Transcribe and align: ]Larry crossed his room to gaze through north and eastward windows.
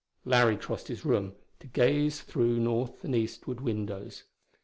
]Larry 0.25 0.57
crossed 0.57 0.87
his 0.87 1.05
room 1.05 1.35
to 1.59 1.67
gaze 1.67 2.21
through 2.21 2.59
north 2.59 3.03
and 3.03 3.15
eastward 3.15 3.61
windows. 3.61 4.23